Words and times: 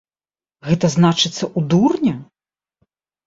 Гэта, 0.69 0.85
значыцца, 0.95 1.49
у 1.61 1.63
дурня? 1.73 2.15